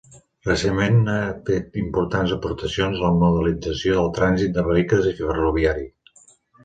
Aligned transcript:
Recentment 0.45 0.95
ha 1.15 1.17
fet 1.49 1.77
importants 1.81 2.33
aportacions 2.37 2.97
a 2.97 3.03
la 3.03 3.11
modelització 3.25 3.99
del 4.01 4.11
trànsit 4.17 4.57
de 4.57 4.65
vehicles 4.71 5.11
i 5.11 5.15
ferroviari. 5.21 5.87